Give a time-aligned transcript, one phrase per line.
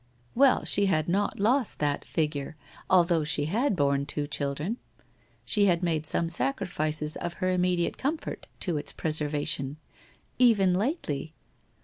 [0.33, 2.55] 'Well, she had not lost that figure,
[2.89, 4.77] although she had borne two children.
[5.45, 9.77] She had made some sacrifices of her im mediate comfort to its preservation,
[10.39, 11.35] even lately